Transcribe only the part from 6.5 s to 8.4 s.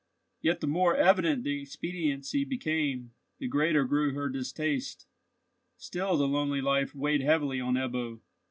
life weighed heavily on Ebbo.